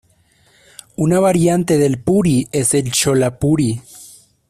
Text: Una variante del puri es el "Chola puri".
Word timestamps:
Una 0.95 1.19
variante 1.19 1.77
del 1.77 1.99
puri 2.01 2.47
es 2.51 2.73
el 2.73 2.89
"Chola 2.91 3.37
puri". 3.37 3.83